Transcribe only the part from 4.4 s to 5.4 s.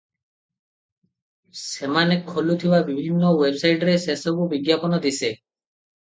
ବିଜ୍ଞାପନ ଦିଶେ।